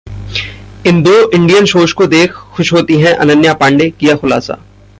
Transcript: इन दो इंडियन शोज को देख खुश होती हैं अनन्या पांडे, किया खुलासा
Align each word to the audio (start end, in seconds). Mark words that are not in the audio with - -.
इन 0.87 1.01
दो 1.01 1.29
इंडियन 1.29 1.65
शोज 1.65 1.91
को 1.93 2.05
देख 2.07 2.33
खुश 2.33 2.73
होती 2.73 2.95
हैं 2.95 3.13
अनन्या 3.13 3.53
पांडे, 3.53 3.89
किया 3.89 4.15
खुलासा 4.15 4.57